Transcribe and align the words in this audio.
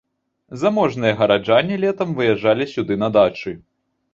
Заможныя 0.61 1.13
гараджане 1.19 1.75
летам 1.83 2.17
выязджалі 2.21 2.69
сюды 2.73 2.93
на 3.03 3.13
дачы. 3.19 3.55